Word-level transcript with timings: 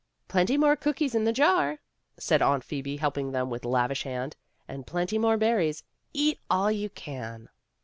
"Plenty 0.27 0.57
more 0.57 0.75
cookies 0.75 1.13
in 1.13 1.25
the 1.25 1.31
jar," 1.31 1.77
said 2.17 2.41
Aunt 2.41 2.63
Phoebe, 2.63 2.97
helping 2.97 3.31
them 3.33 3.51
with 3.51 3.63
lavish 3.63 4.01
hand. 4.01 4.35
"And 4.67 4.87
plenty 4.87 5.19
more 5.19 5.37
berries. 5.37 5.83
Eat 6.11 6.39
all 6.49 6.71
you 6.71 6.89
can." 6.89 7.49